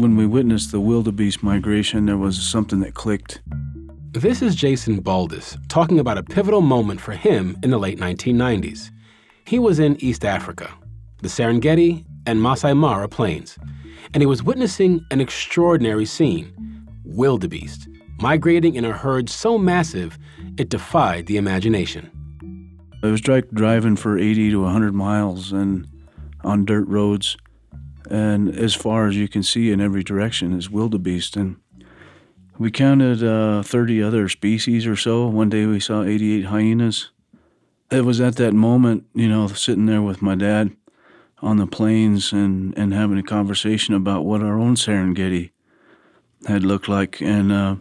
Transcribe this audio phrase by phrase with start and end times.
[0.00, 3.42] when we witnessed the wildebeest migration, there was something that clicked.
[4.12, 8.90] This is Jason Baldes talking about a pivotal moment for him in the late 1990s.
[9.44, 10.72] He was in East Africa,
[11.20, 13.58] the Serengeti and Masai Mara plains,
[14.14, 16.52] and he was witnessing an extraordinary scene
[17.04, 17.88] wildebeest
[18.20, 20.18] migrating in a herd so massive
[20.58, 22.10] it defied the imagination.
[23.02, 25.86] I was driving for 80 to 100 miles and
[26.42, 27.36] on dirt roads,
[28.08, 31.36] and as far as you can see in every direction is wildebeest.
[31.36, 31.56] And
[32.58, 35.26] we counted uh, 30 other species or so.
[35.26, 37.10] One day we saw 88 hyenas.
[37.90, 40.76] It was at that moment, you know, sitting there with my dad
[41.42, 45.50] on the plains and, and having a conversation about what our own Serengeti
[46.46, 47.20] had looked like.
[47.20, 47.76] And uh,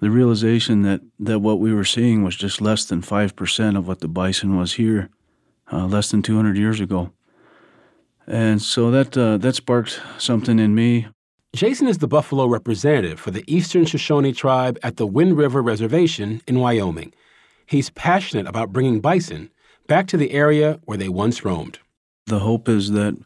[0.00, 4.00] the realization that, that what we were seeing was just less than 5% of what
[4.00, 5.10] the bison was here
[5.72, 7.12] uh, less than 200 years ago.
[8.30, 11.08] And so that, uh, that sparked something in me.
[11.52, 16.40] Jason is the buffalo representative for the Eastern Shoshone tribe at the Wind River Reservation
[16.46, 17.12] in Wyoming.
[17.66, 19.50] He's passionate about bringing bison
[19.88, 21.80] back to the area where they once roamed.
[22.26, 23.18] The hope is that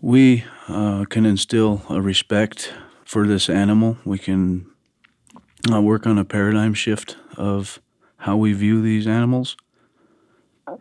[0.00, 2.72] we uh, can instill a respect
[3.04, 3.98] for this animal.
[4.04, 4.70] We can
[5.72, 7.80] uh, work on a paradigm shift of
[8.18, 9.56] how we view these animals.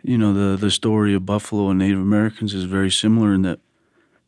[0.03, 3.59] You know, the, the story of buffalo and Native Americans is very similar in that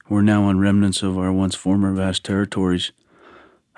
[0.10, 2.92] we're now on remnants of our once former vast territories.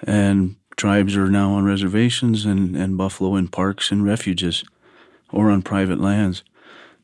[0.03, 4.63] And tribes are now on reservations and, and buffalo in parks and refuges
[5.31, 6.43] or on private lands.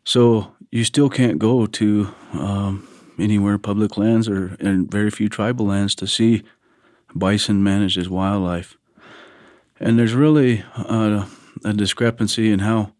[0.03, 2.87] So you still can't go to um,
[3.17, 6.43] anywhere public lands or and very few tribal lands to see
[7.13, 8.77] bison managed as wildlife.
[9.79, 11.25] And there's really uh,
[11.63, 12.91] a discrepancy in how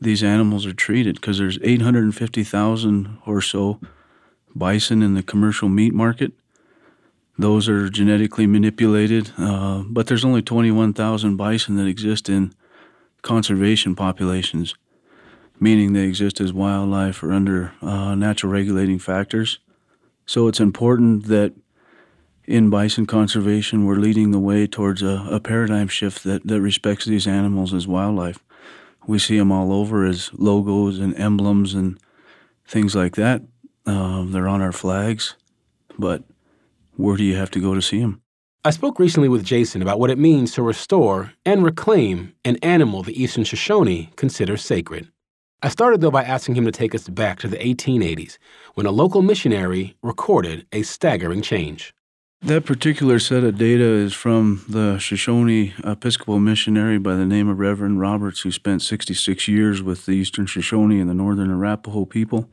[0.00, 3.80] these animals are treated because there's 850,000 or so
[4.54, 6.32] bison in the commercial meat market.
[7.38, 12.52] Those are genetically manipulated, uh, but there's only 21,000 bison that exist in
[13.22, 14.74] conservation populations,
[15.58, 19.58] meaning they exist as wildlife or under uh, natural regulating factors.
[20.26, 21.54] So it's important that
[22.44, 27.04] in bison conservation, we're leading the way towards a, a, paradigm shift that, that respects
[27.04, 28.42] these animals as wildlife.
[29.06, 31.98] We see them all over as logos and emblems and
[32.66, 33.42] things like that.
[33.86, 35.34] Uh, they're on our flags,
[35.98, 36.22] but
[36.96, 38.22] where do you have to go to see them?
[38.62, 43.02] I spoke recently with Jason about what it means to restore and reclaim an animal
[43.02, 45.08] the Eastern Shoshone consider sacred.
[45.62, 48.36] I started, though, by asking him to take us back to the 1880s
[48.74, 51.94] when a local missionary recorded a staggering change.
[52.42, 57.58] That particular set of data is from the Shoshone Episcopal missionary by the name of
[57.58, 62.48] Reverend Roberts, who spent 66 years with the Eastern Shoshone and the Northern Arapaho people.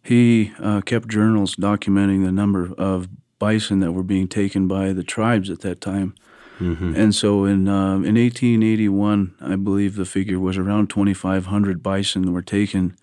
[0.00, 3.08] He uh, kept journals documenting the number of
[3.40, 6.14] bison that were being taken by the tribes at that time.
[6.60, 6.94] Mm-hmm.
[6.94, 12.42] And so in, uh, in 1881, I believe the figure was around 2,500 bison were
[12.42, 12.96] taken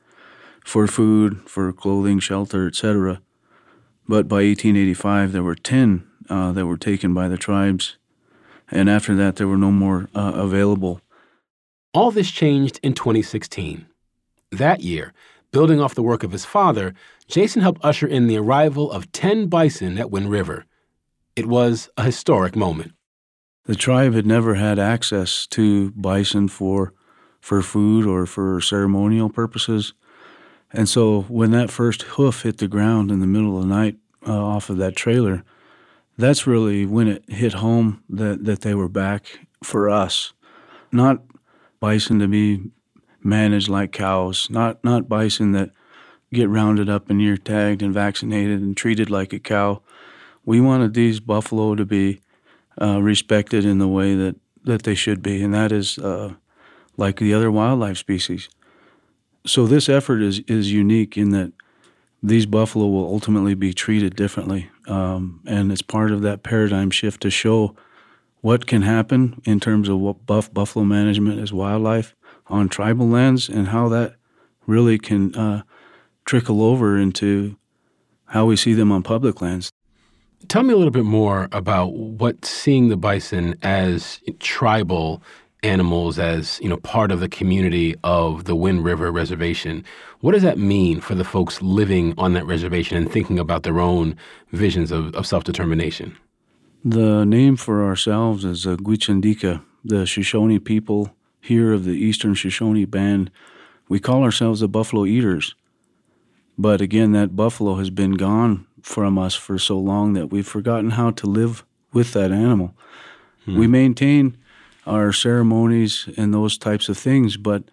[0.63, 3.21] for food, for clothing, shelter, etc.
[4.11, 7.95] But by 1885, there were 10 uh, that were taken by the tribes.
[8.69, 10.99] And after that, there were no more uh, available.
[11.93, 13.85] All this changed in 2016.
[14.51, 15.13] That year,
[15.53, 16.93] building off the work of his father,
[17.29, 20.65] Jason helped usher in the arrival of 10 bison at Wind River.
[21.37, 22.91] It was a historic moment.
[23.63, 26.93] The tribe had never had access to bison for,
[27.39, 29.93] for food or for ceremonial purposes.
[30.73, 33.97] And so when that first hoof hit the ground in the middle of the night
[34.27, 35.43] uh, off of that trailer,
[36.17, 40.33] that's really when it hit home that, that they were back for us.
[40.91, 41.23] Not
[41.79, 42.71] bison to be
[43.23, 45.71] managed like cows, not, not bison that
[46.33, 49.81] get rounded up and ear tagged and vaccinated and treated like a cow.
[50.45, 52.21] We wanted these buffalo to be
[52.81, 56.35] uh, respected in the way that, that they should be, and that is uh,
[56.97, 58.49] like the other wildlife species
[59.45, 61.51] so this effort is is unique in that
[62.23, 67.21] these buffalo will ultimately be treated differently, um, and it's part of that paradigm shift
[67.21, 67.75] to show
[68.41, 72.15] what can happen in terms of what buff buffalo management as wildlife
[72.47, 74.15] on tribal lands and how that
[74.67, 75.63] really can uh,
[76.25, 77.55] trickle over into
[78.25, 79.71] how we see them on public lands.
[80.47, 85.21] Tell me a little bit more about what seeing the bison as tribal
[85.63, 89.83] animals as you know part of the community of the Wind River Reservation.
[90.21, 93.79] What does that mean for the folks living on that reservation and thinking about their
[93.79, 94.15] own
[94.51, 96.17] visions of, of self determination?
[96.83, 102.85] The name for ourselves is uh, Gwichandika, the Shoshone people here of the Eastern Shoshone
[102.85, 103.29] Band.
[103.87, 105.55] We call ourselves the Buffalo Eaters.
[106.57, 110.91] But again, that buffalo has been gone from us for so long that we've forgotten
[110.91, 112.75] how to live with that animal.
[113.45, 113.57] Hmm.
[113.57, 114.37] We maintain
[114.85, 117.63] our ceremonies and those types of things, but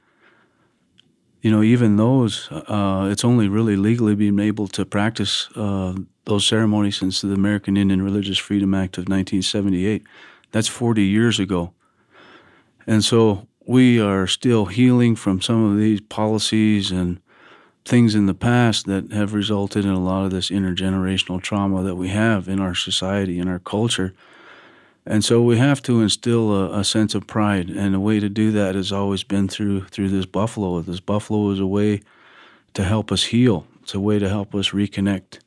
[1.40, 5.94] you know, even those, uh, it's only really legally being able to practice uh,
[6.24, 10.02] those ceremonies since the American Indian Religious Freedom Act of 1978.
[10.50, 11.72] That's 40 years ago.
[12.86, 17.20] And so we are still healing from some of these policies and
[17.84, 21.96] things in the past that have resulted in a lot of this intergenerational trauma that
[21.96, 24.14] we have in our society, in our culture.
[25.10, 28.28] And so we have to instill a, a, sense of pride, and a way to
[28.28, 30.82] do that has always been through through this buffalo.
[30.82, 32.02] This buffalo is a way
[32.74, 33.66] to help us heal.
[33.82, 35.38] It's a way to help us reconnect,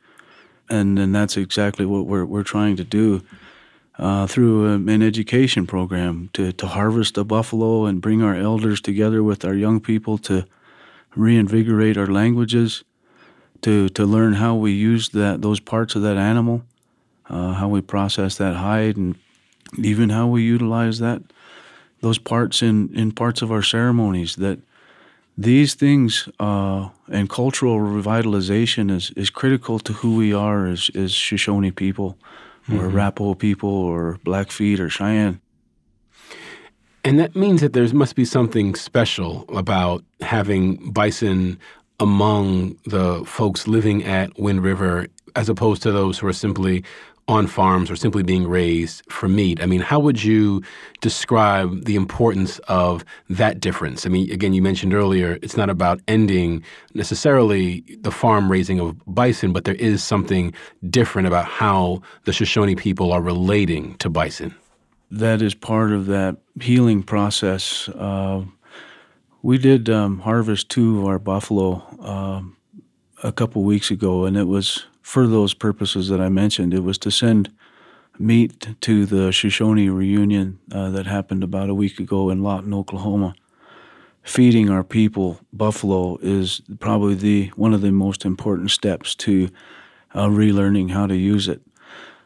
[0.67, 3.21] and and that's exactly what we're we're trying to do
[3.99, 8.81] uh, through a, an education program to to harvest the buffalo and bring our elders
[8.81, 10.43] together with our young people to
[11.15, 12.83] reinvigorate our languages,
[13.61, 16.63] to to learn how we use that those parts of that animal,
[17.29, 19.13] uh, how we process that hide and
[19.77, 21.21] even how we utilize that
[22.01, 24.59] those parts in, in parts of our ceremonies that
[25.37, 31.11] these things uh, and cultural revitalization is, is critical to who we are as, as
[31.11, 32.17] Shoshone people
[32.67, 32.97] or mm-hmm.
[32.97, 35.39] Arapaho people or Blackfeet or Cheyenne.
[37.03, 41.57] And that means that there must be something special about having bison
[41.99, 46.83] among the folks living at Wind River as opposed to those who are simply
[47.27, 49.61] on farms or simply being raised for meat.
[49.61, 50.61] I mean, how would you
[50.99, 54.05] describe the importance of that difference?
[54.05, 56.63] I mean, again, you mentioned earlier it's not about ending
[56.93, 60.53] necessarily the farm raising of bison, but there is something
[60.89, 64.53] different about how the Shoshone people are relating to bison.
[65.09, 67.87] That is part of that healing process.
[67.89, 68.45] Uh,
[69.41, 72.41] we did um, harvest two of our buffalo uh,
[73.23, 76.73] a couple weeks ago, and it was for those purposes that I mentioned.
[76.73, 77.51] It was to send
[78.19, 83.33] meat to the Shoshone reunion uh, that happened about a week ago in Lawton, Oklahoma.
[84.23, 89.49] Feeding our people buffalo is probably the one of the most important steps to
[90.13, 91.61] uh, relearning how to use it.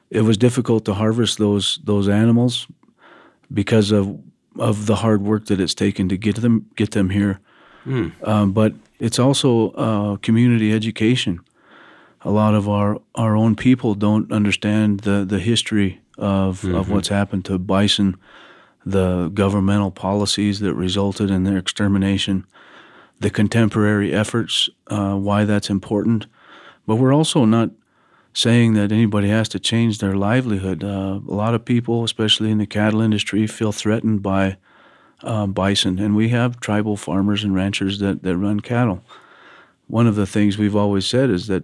[0.09, 2.67] It was difficult to harvest those those animals
[3.53, 4.19] because of
[4.59, 7.39] of the hard work that it's taken to get them get them here.
[7.85, 8.11] Mm.
[8.27, 11.39] Um, but it's also uh, community education
[12.25, 16.75] a lot of our, our own people don't understand the, the history of, mm-hmm.
[16.75, 18.17] of what's happened to bison,
[18.83, 22.45] the governmental policies that resulted in their extermination,
[23.19, 26.25] the contemporary efforts, uh, why that's important.
[26.87, 27.69] But we're also not
[28.33, 30.83] saying that anybody has to change their livelihood.
[30.83, 34.57] Uh, a lot of people, especially in the cattle industry, feel threatened by
[35.21, 39.03] uh, bison, and we have tribal farmers and ranchers that, that run cattle.
[39.87, 41.63] One of the things we've always said is that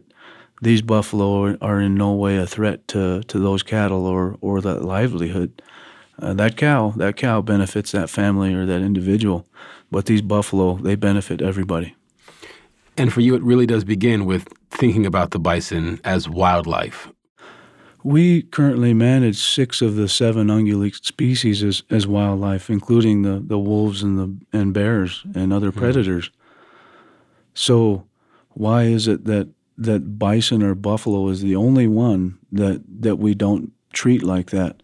[0.61, 4.83] these buffalo are, in no way a threat to, to those cattle or, or that
[4.83, 5.61] livelihood.
[6.21, 9.47] Uh, that cow, that cow benefits that family or that individual,
[9.89, 11.95] but these buffalo, they benefit everybody.
[12.95, 17.09] And for you, it really does begin with thinking about the bison as wildlife.
[18.03, 23.59] We currently manage six of the seven ungulate species as, as wildlife, including the, the
[23.59, 25.79] wolves and the and bears and other hmm.
[25.79, 26.29] predators.
[26.29, 26.33] Mm.
[27.53, 28.07] So,
[28.49, 29.49] why is it that
[29.81, 34.81] that bison or buffalo is the only one that that we don't treat like that.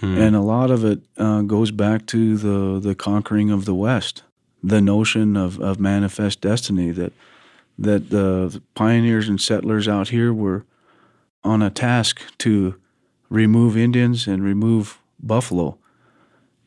[0.00, 0.18] Hmm.
[0.18, 4.22] And a lot of it uh, goes back to the the conquering of the West,
[4.62, 7.12] the notion of, of manifest destiny that
[7.78, 10.64] that the pioneers and settlers out here were
[11.44, 12.74] on a task to
[13.28, 15.78] remove Indians and remove buffalo.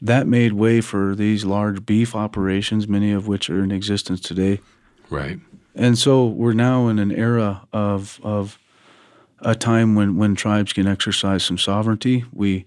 [0.01, 4.60] That made way for these large beef operations, many of which are in existence today.
[5.10, 5.39] Right.
[5.75, 8.58] And so we're now in an era of of
[9.39, 12.24] a time when, when tribes can exercise some sovereignty.
[12.32, 12.65] We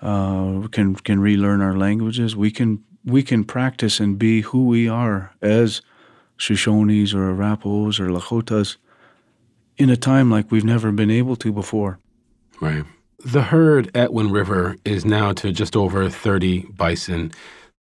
[0.00, 2.34] uh, can can relearn our languages.
[2.34, 5.82] We can we can practice and be who we are as
[6.38, 8.76] Shoshones or Arapahoes or Lakotas
[9.76, 11.98] in a time like we've never been able to before.
[12.60, 12.84] Right.
[13.24, 17.32] The herd at Wind River is now to just over 30 bison.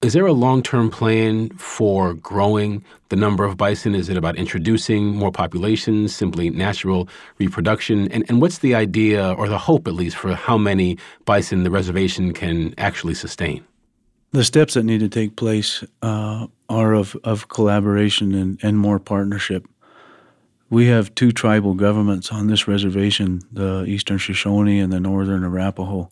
[0.02, 3.94] Is there a long term plan for growing the number of bison?
[3.94, 8.12] Is it about introducing more populations, simply natural reproduction?
[8.12, 11.70] And, and what's the idea, or the hope at least, for how many bison the
[11.70, 13.64] reservation can actually sustain?
[14.32, 18.98] The steps that need to take place uh, are of, of collaboration and, and more
[18.98, 19.66] partnership.
[20.68, 26.10] We have two tribal governments on this reservation the Eastern Shoshone and the Northern Arapaho.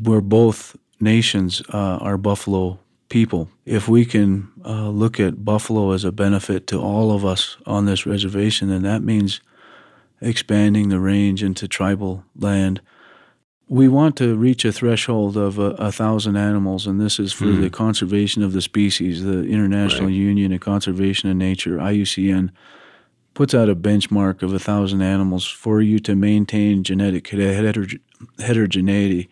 [0.00, 2.78] We're both nations uh, are buffalo
[3.08, 3.48] people.
[3.64, 7.86] If we can uh, look at buffalo as a benefit to all of us on
[7.86, 9.40] this reservation, then that means
[10.20, 12.80] expanding the range into tribal land.
[13.68, 17.44] We want to reach a threshold of a, a thousand animals, and this is for
[17.44, 17.60] Mm.
[17.60, 19.22] the conservation of the species.
[19.24, 20.14] The International Right.
[20.14, 22.50] Union of Conservation of Nature, IUCN,
[23.34, 28.00] puts out a benchmark of a thousand animals for you to maintain genetic heterog-
[28.38, 29.28] heterogeneity.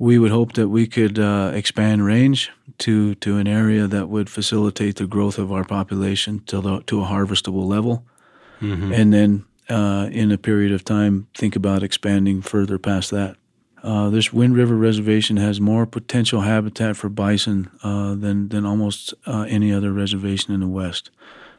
[0.00, 4.28] We would hope that we could uh, expand range to, to an area that would
[4.30, 8.02] facilitate the growth of our population to, the, to a harvestable level
[8.60, 8.92] Mhm.
[8.98, 13.36] and then uh, in a period of time think about expanding further past that.
[13.82, 19.14] Uh, this Wind River Reservation has more potential habitat for bison uh, than than almost
[19.26, 21.10] uh, any other reservation in the West.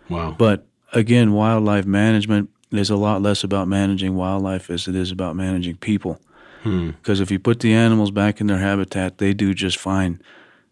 [0.10, 0.36] Wow.
[0.38, 5.36] But again, wildlife management is a lot less about managing wildlife as it is about
[5.36, 6.20] managing people.
[6.64, 6.92] Hmm.
[6.92, 10.22] Because if you put the animals back in their habitat, they do just fine.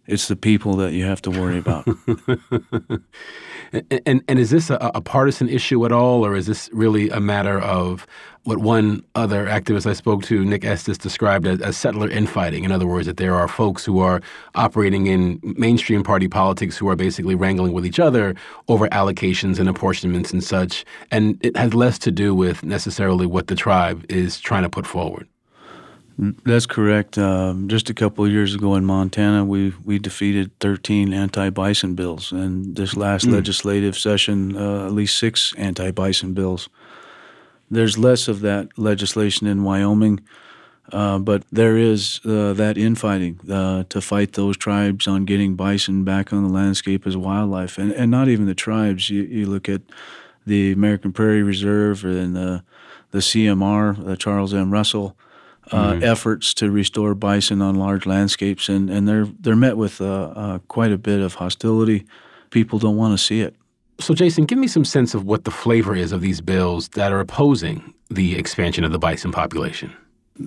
[0.07, 1.87] It's the people that you have to worry about.
[3.71, 7.09] And, and, and is this a, a partisan issue at all, or is this really
[7.09, 8.07] a matter of
[8.43, 12.63] what one other activist I spoke to, Nick Estes, described as, as settler infighting?
[12.63, 14.21] In other words, that there are folks who are
[14.55, 18.35] operating in mainstream party politics who are basically wrangling with each other
[18.67, 23.47] over allocations and apportionments and such, and it has less to do with necessarily what
[23.47, 25.27] the tribe is trying to put forward.
[26.43, 27.17] That's correct.
[27.17, 32.33] Um, just a couple of years ago in Montana, we we defeated 13 anti-bison bills,
[32.33, 36.67] and this last legislative session, uh, at least six anti-bison bills.
[37.71, 40.19] There's less of that legislation in Wyoming,
[40.91, 46.03] uh, but there is uh, that infighting uh, to fight those tribes on getting bison
[46.03, 49.09] back on the landscape as wildlife, and and not even the tribes.
[49.09, 49.83] You you look at
[50.45, 52.63] the American Prairie Reserve and the
[53.11, 54.71] the CMR, the Charles M.
[54.71, 55.15] Russell
[55.71, 60.33] uh, efforts to restore bison on large landscapes, and, and they're they're met with uh,
[60.35, 62.05] uh, quite a bit of hostility.
[62.49, 63.55] People don't want to see it.
[63.99, 67.11] So, Jason, give me some sense of what the flavor is of these bills that
[67.11, 69.93] are opposing the expansion of the bison population.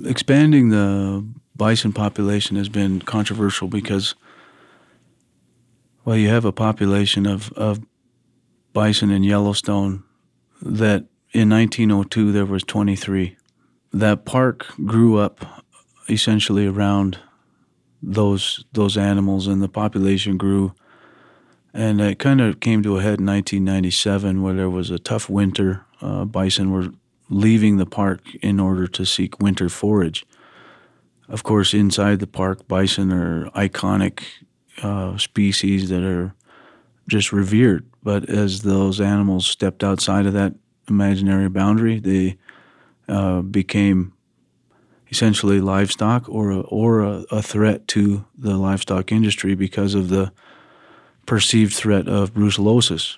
[0.06, 1.24] Expanding the
[1.54, 4.14] bison population has been controversial because,
[6.04, 7.80] well, you have a population of, of
[8.72, 10.02] bison in Yellowstone
[10.62, 13.36] that in 1902 there was 23.
[13.92, 15.64] That park grew up
[16.08, 17.18] essentially around
[18.02, 20.74] those those animals, and the population grew.
[21.74, 25.30] And it kind of came to a head in 1997, where there was a tough
[25.30, 25.86] winter.
[26.02, 26.88] Uh, bison were
[27.30, 30.26] leaving the park in order to seek winter forage.
[31.28, 34.22] Of course, inside the park, bison are iconic
[34.82, 36.34] uh, species that are
[37.08, 37.86] just revered.
[38.02, 40.54] But as those animals stepped outside of that
[40.88, 42.36] imaginary boundary, they
[43.08, 44.12] uh, became
[45.10, 50.32] essentially livestock or a, or a, a threat to the livestock industry because of the
[51.26, 53.16] perceived threat of brucellosis.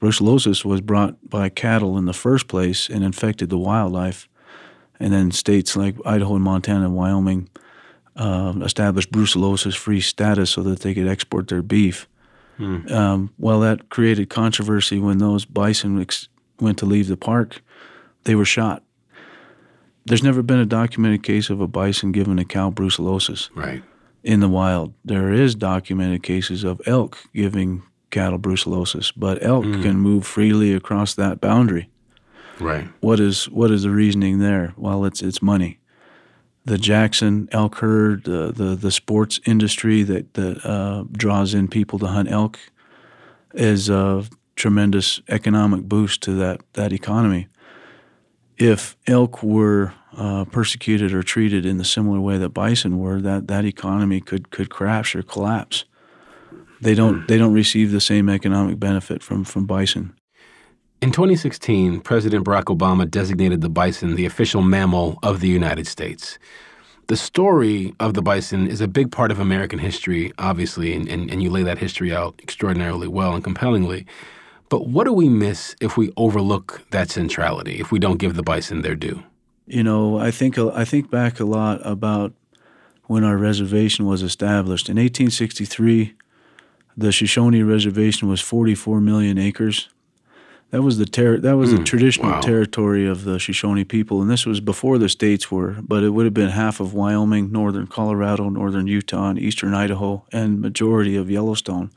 [0.00, 4.28] Brucellosis was brought by cattle in the first place and infected the wildlife,
[4.98, 7.48] and then states like Idaho and Montana and Wyoming
[8.16, 12.08] um, established brucellosis-free status so that they could export their beef.
[12.92, 17.62] Um, well, that created controversy when those bison ex- went to leave the park.
[18.24, 18.82] They were shot.
[20.10, 23.82] There's never been a documented case of a bison given a cow brucellosis Right.
[24.22, 24.92] in the wild.
[25.04, 31.14] There is documented cases of elk giving cattle brucellosis, but elk can move freely across
[31.14, 31.88] that boundary.
[32.58, 32.88] Right.
[33.00, 34.74] What is what is the reasoning there?
[34.76, 35.78] Well, it's it's money.
[36.66, 41.98] The Jackson elk herd, the the, the sports industry that that uh, draws in people
[42.00, 42.58] to hunt elk,
[43.54, 44.24] is a
[44.56, 47.46] tremendous economic boost to that that economy.
[48.60, 53.48] If elk were uh, persecuted or treated in the similar way that bison were, that
[53.48, 55.86] that economy could could crash or collapse.
[56.82, 60.14] They don't they don't receive the same economic benefit from from bison.
[61.00, 66.38] In 2016, President Barack Obama designated the bison the official mammal of the United States.
[67.06, 71.30] The story of the bison is a big part of American history, obviously, and, and,
[71.30, 74.06] and you lay that history out extraordinarily well and compellingly.
[74.70, 78.42] But what do we miss if we overlook that centrality, if we don't give the
[78.42, 79.24] bison their due?
[79.66, 82.32] You know, I think I think back a lot about
[83.06, 86.14] when our reservation was established in 1863.
[86.96, 89.88] The Shoshone Reservation was 44 million acres.
[90.70, 92.40] That was the ter- that was the hmm, traditional wow.
[92.40, 95.78] territory of the Shoshone people, and this was before the states were.
[95.82, 100.24] But it would have been half of Wyoming, northern Colorado, northern Utah, and eastern Idaho,
[100.32, 101.90] and majority of Yellowstone.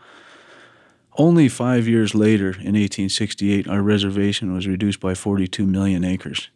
[1.18, 6.50] Only five years later, in 1868, our reservation was reduced by 42 million acres.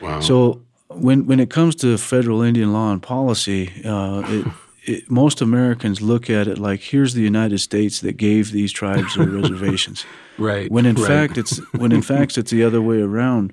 [0.00, 0.20] Wow.
[0.20, 4.46] So when when it comes to federal Indian law and policy, uh, it,
[4.84, 9.16] it, most Americans look at it like here's the United States that gave these tribes
[9.16, 10.04] their reservations.
[10.38, 10.70] right.
[10.70, 11.06] When in right.
[11.06, 13.52] fact it's when in fact it's the other way around.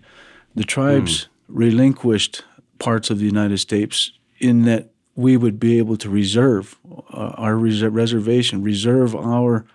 [0.54, 1.28] The tribes mm.
[1.48, 2.44] relinquished
[2.78, 6.78] parts of the United States in that we would be able to reserve
[7.14, 9.66] uh, our res- reservation, reserve our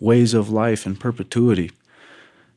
[0.00, 1.70] ways of life in perpetuity.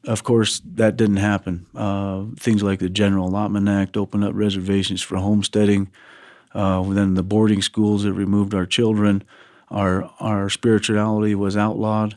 [0.06, 1.66] Of course, that didn't happen.
[1.76, 5.90] Uh, things like the General Allotment Act opened up reservations for homesteading.
[6.54, 9.24] Uh, then the boarding schools that removed our children.
[9.70, 12.16] Our our spirituality was outlawed,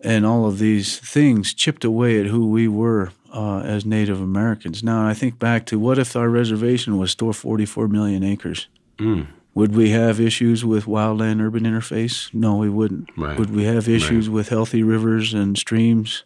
[0.00, 4.82] and all of these things chipped away at who we were uh, as Native Americans.
[4.82, 8.68] Now I think back to what if our reservation was still 44 million acres?
[8.98, 9.26] Mm.
[9.54, 12.32] Would we have issues with wildland urban interface?
[12.34, 13.08] No, we wouldn't.
[13.16, 13.38] Right.
[13.38, 14.34] Would we have issues right.
[14.34, 16.24] with healthy rivers and streams,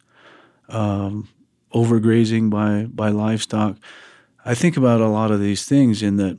[0.70, 1.28] um,
[1.74, 3.76] overgrazing by, by livestock?
[4.44, 6.38] I think about a lot of these things in that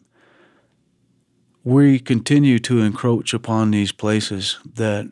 [1.63, 5.11] we continue to encroach upon these places that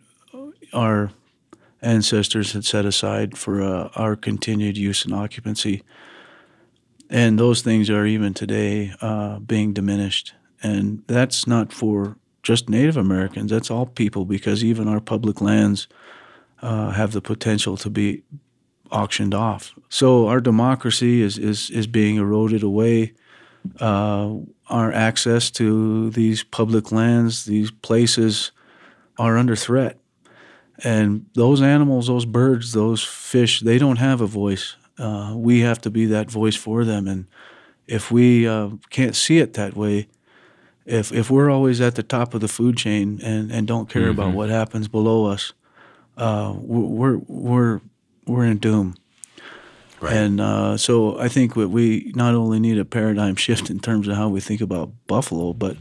[0.73, 1.11] our
[1.81, 5.83] ancestors had set aside for uh, our continued use and occupancy.
[7.09, 10.33] And those things are even today uh, being diminished.
[10.63, 15.87] And that's not for just Native Americans, that's all people because even our public lands
[16.61, 18.23] uh, have the potential to be
[18.91, 19.73] auctioned off.
[19.89, 23.13] So our democracy is, is, is being eroded away.
[23.79, 24.35] Uh,
[24.69, 28.51] our access to these public lands, these places,
[29.19, 29.99] are under threat.
[30.83, 34.75] And those animals, those birds, those fish, they don't have a voice.
[34.97, 37.07] Uh, we have to be that voice for them.
[37.07, 37.25] And
[37.87, 40.07] if we uh, can't see it that way,
[40.87, 44.03] if if we're always at the top of the food chain and, and don't care
[44.03, 44.11] mm-hmm.
[44.11, 45.53] about what happens below us,
[46.15, 47.81] uh, we're we're
[48.25, 48.95] we're in doom.
[49.99, 50.13] Right.
[50.13, 54.07] And uh, so I think that we not only need a paradigm shift in terms
[54.07, 55.75] of how we think about buffalo, but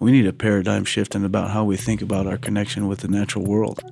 [0.00, 3.08] we need a paradigm shift in about how we think about our connection with the
[3.08, 3.82] natural world.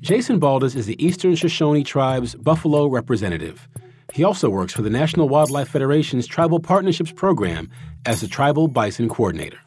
[0.00, 3.68] Jason Baldes is the Eastern Shoshone Tribe's Buffalo representative.
[4.12, 7.70] He also works for the National Wildlife Federation's Tribal Partnerships Program
[8.04, 9.58] as the Tribal Bison Coordinator.